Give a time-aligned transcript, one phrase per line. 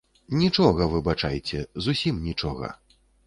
[0.43, 2.73] Нічога, выбачайце, зусім нічога.